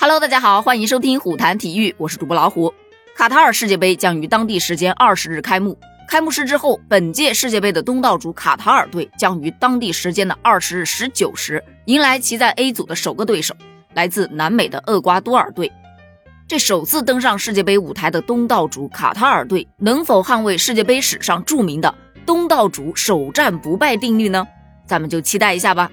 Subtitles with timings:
[0.00, 2.72] Hello，大家好，欢迎收听虎谈体育，我是主播老虎。
[3.16, 5.76] 卡塔尔世界杯将于当地时间二十日开幕。
[6.06, 13.56] 开幕式之后，本届世界杯的东道主卡塔尔队将于当地时间的二十日十九时迎来其在 A 组的首个对手，
[13.94, 15.72] 来自南美的厄瓜多尔队。
[16.46, 21.92] 这首次登上世界杯舞台的东道主卡塔尔队，能否捍卫世界杯史上著名的
[22.24, 24.46] 东道主首战不败定律呢？
[24.86, 25.90] 咱们就期待一下吧。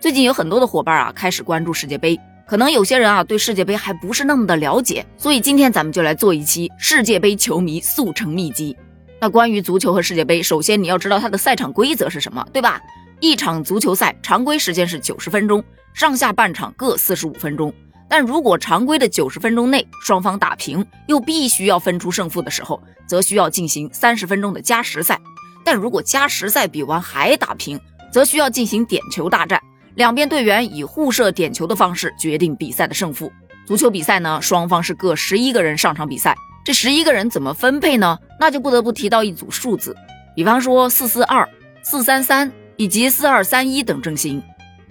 [0.00, 2.18] 最近有很多的伙伴啊开始关注世界杯。
[2.48, 8.76] 可能有些人啊对世界杯还不是那么的了解，所以今天咱们就来做一期世界杯球迷速成秘籍。
[9.20, 12.80] 那关于足球和世界杯，首先你要知道它的赛场规则是什么，对吧？
[13.18, 17.72] 一场足球赛常规时间是九十分钟，上下半场各四十五分钟。
[18.08, 25.20] 但如果常规的九十分钟内双方打平，又必须要分出胜负的时候，则需要进行三十分钟的加时赛。
[25.64, 27.80] 但如果加时赛比完还打平，
[28.12, 29.60] 则需要进行点球大战。
[29.96, 33.32] 两边队员以互射点球的方式决定比赛的胜负。
[33.66, 36.36] 足球比赛呢，双方是各十一个人上场比赛。
[36.66, 38.18] 这十一个人怎么分配呢？
[38.38, 39.96] 那就不得不提到一组数字，
[40.34, 41.48] 比方说四四二、
[41.82, 44.42] 四三三以及四二三一等阵型。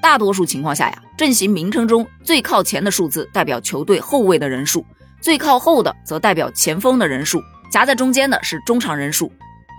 [0.00, 4.86] 大多数情况下呀，阵型名称中最靠前的数字代表球队后卫的人数，
[5.20, 9.32] 最靠后的则代表前锋的人数，夹在中间的是中场人数。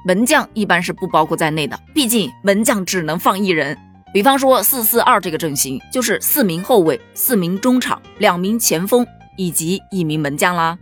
[0.05, 3.77] 门将一般是不包括在内的，毕竟门将只能放一人。
[4.13, 9.05] 比方说四四二这个阵型，就是四名后卫、四名中场、两名前锋
[9.35, 10.77] 以及一名门将啦。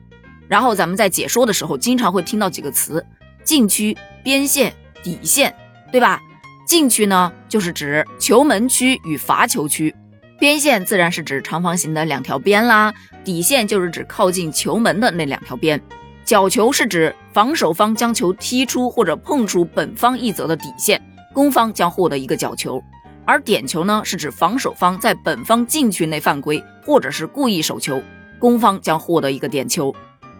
[0.49, 3.05] 然后咱们在解说的时候，经常会听到几个词：
[3.41, 5.55] 禁区、边线、底线，
[5.93, 6.19] 对吧？
[6.67, 9.93] 禁区呢，就是指球门区与罚球区；
[10.37, 12.91] 边线自然是指长方形的两条边啦；
[13.23, 15.79] 底线就是指靠近球门的那两条边；
[16.25, 21.01] 角球是指防守方将球踢出或者碰出本方一则的底线，
[21.33, 22.83] 攻方将获得一个角球。
[23.31, 28.03] 而点球呢，是指防守方在本方禁区内犯规，或者是故意手球，
[28.37, 29.95] 攻方将获得一个点球。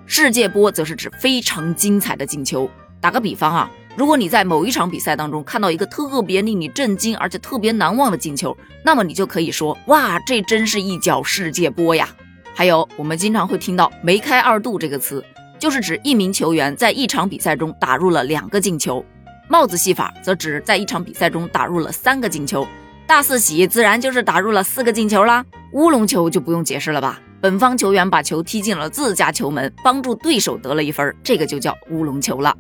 [0.06, 2.70] 世界波则是指非常精彩的进球。
[3.00, 12.10] 打个比方啊，如果你在某一场比赛当中看到一个特别令你震惊而且特别难忘的进球，那么你就可以说，哇，这真是一脚世界波呀！
[12.54, 15.24] 还有，我们经常会听到“梅开二度”这个词，
[15.58, 19.06] 就是指一名球员在一场比赛中打入了两个进球。
[19.48, 22.68] 帽子戏法则指在一场比赛中打入了三个进球，
[23.12, 25.44] 大四喜自然就是打入了四个进球啦。
[25.74, 32.56] 乌龙球就不用解释了吧，本方球员把球踢进了自家球门，帮助对手得了一分，这个就叫乌龙球了。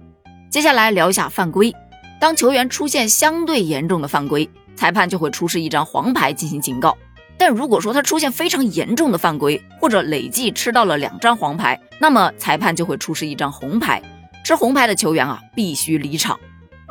[0.50, 1.73] 接下来聊一下犯规，
[2.19, 6.97] 当球员出现相对严重的犯规，裁判就会出示一张黄牌进行警告。
[7.38, 14.01] 但如果说他出现非常严重的犯规，或者累计吃到了两张黄牌，那么裁判就会出示一张红牌，
[14.44, 16.38] 吃红牌的球员啊必须离场。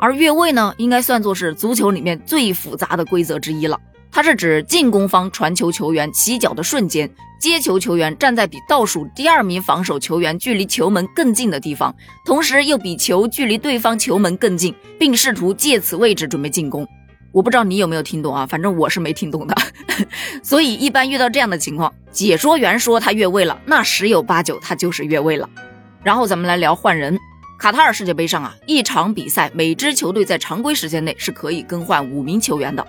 [0.01, 3.79] 而越位呢，应该算作是足球里面最复杂的规则之一了。
[4.11, 7.07] 它是指进攻方传球球员起脚的瞬间，
[7.39, 11.95] 接球球员站在比倒数第二名防守球员距离球门更近的地方，
[12.25, 16.85] 同时又比球距离对方球门更近，并试图借此位置准备进攻。
[17.31, 18.45] 我不知道你有没有听懂啊？
[18.45, 19.55] 反正我是没听懂的。
[20.41, 25.47] 所以一般遇到这样的情况，解说员说他越位了，那十有八九他就是越位了。
[26.03, 27.17] 然后咱们来聊换人。
[27.61, 32.83] 卡塔尔世界杯上啊，一场比赛每支球队在常规时间内是可以更换五名球员的。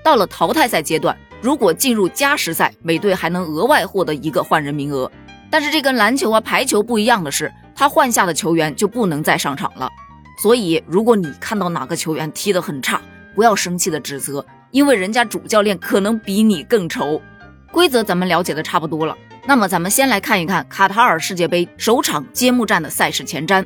[0.00, 5.10] 到了淘汰赛阶段，如果进入加时赛，每队还能额外获得一个换人名额。
[5.50, 9.90] 但是这跟篮球啊、排球不一样的是，他换下的球员就不能再上场了。
[10.40, 13.02] 所以，如果你看到哪个球员踢得很差，
[13.34, 17.20] 不要生气的指责，因为人家主教练可能比你更愁。
[17.72, 19.18] 规则咱们了解的差不多了，
[19.48, 23.64] 那么咱们先来看一看卡塔尔世界杯首场揭幕战的赛事前瞻。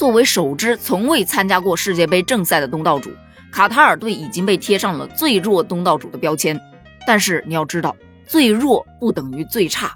[0.00, 3.10] 作为首支从未参加过世界杯正赛的东道主，
[3.52, 6.58] 卡塔尔队已经被贴上了最弱东道主的标签。
[7.06, 7.94] 但是你要知道，
[8.26, 9.94] 最弱不等于最差。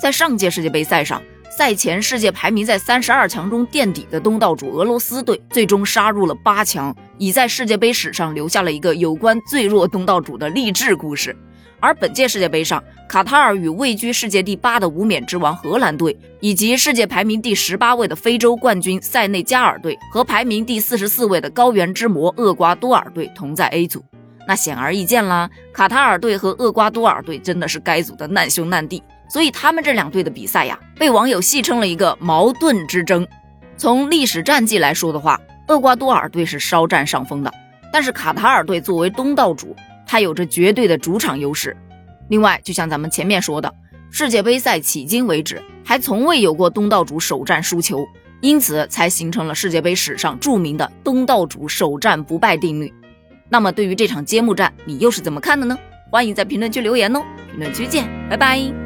[0.00, 1.22] 在上届世界杯赛上，
[1.54, 11.36] 赛前世界排名在三十二强中垫底的东道主俄罗斯队，最终杀入了八强，已在世界杯史上留下了一个有关最弱东道主的励志故事。
[11.82, 24.00] 而本届世界杯上，卡塔尔与位居世界第八的无冕之王荷兰队，以及世界排名第十八位的非洲冠军塞内加尔队和排名第四十四位的高原之魔厄瓜多尔队同在 A 组。
[24.46, 33.26] 那显而易见啦，卡塔尔队和厄瓜多尔队真的是该组的难兄难弟，所以他们这两队的比赛呀，被网友戏称了一个矛盾之争。
[33.76, 37.52] 从历史战绩来说的话，厄瓜多尔队是稍占上风的，
[37.92, 39.74] 但是卡塔尔队作为东道主。
[40.12, 41.74] 他有着绝对的主场优势。
[42.28, 43.74] 另外，就像咱们前面说的，
[44.10, 48.06] 世界杯赛迄今为止还从未有过东道主首战输球，
[48.42, 52.92] 因此才形成了世界杯史上著名的东道主首战不败定律。
[53.48, 55.78] 那么，对于这场揭幕战，你又是怎么看的呢？
[56.10, 57.22] 欢迎在评论区留言哦！
[57.50, 58.81] 评论区见，拜拜。